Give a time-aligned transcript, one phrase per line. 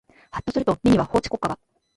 [0.31, 1.59] はっとすると目には法治国家が